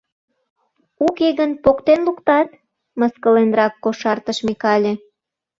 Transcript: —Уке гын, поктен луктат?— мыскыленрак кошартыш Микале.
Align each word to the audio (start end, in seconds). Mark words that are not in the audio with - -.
—Уке 1.05 1.27
гын, 1.39 1.51
поктен 1.63 1.99
луктат?— 2.07 2.49
мыскыленрак 2.99 3.73
кошартыш 3.83 4.37
Микале. 4.47 4.93